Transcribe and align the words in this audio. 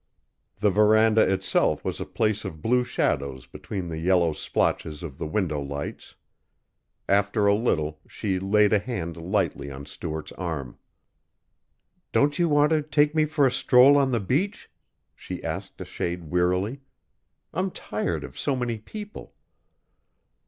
The 0.57 0.71
veranda 0.71 1.21
itself 1.31 1.85
was 1.85 1.99
a 2.01 2.05
place 2.07 2.43
of 2.43 2.59
blue 2.63 2.83
shadows 2.83 3.45
between 3.45 3.87
the 3.87 3.99
yellow 3.99 4.33
splotches 4.33 5.03
of 5.03 5.19
the 5.19 5.27
window 5.27 5.61
lights. 5.61 6.15
After 7.07 7.45
a 7.45 7.53
little 7.53 7.99
she 8.07 8.39
laid 8.39 8.73
a 8.73 8.79
hand 8.79 9.15
lightly 9.15 9.69
on 9.69 9.85
Stuart's 9.85 10.31
arm. 10.31 10.79
"Don't 12.11 12.39
you 12.39 12.49
want 12.49 12.71
to 12.71 12.81
take 12.81 13.13
me 13.13 13.25
for 13.25 13.45
a 13.45 13.51
stroll 13.51 13.95
on 13.95 14.11
the 14.11 14.19
beach?" 14.19 14.71
she 15.15 15.43
asked 15.43 15.79
a 15.79 15.85
shade 15.85 16.31
wearily. 16.31 16.81
"I'm 17.53 17.69
tired 17.69 18.23
of 18.23 18.39
so 18.39 18.55
many 18.55 18.79
people." 18.79 19.35